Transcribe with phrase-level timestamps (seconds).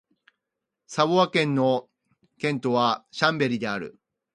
[0.87, 1.87] サヴォワ県の
[2.39, 3.99] 県都はシャンベリである